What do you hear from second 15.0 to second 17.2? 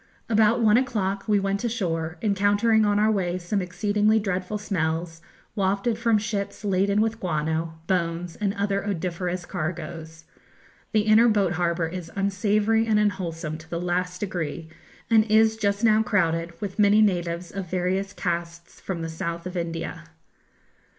and is just now crowded with many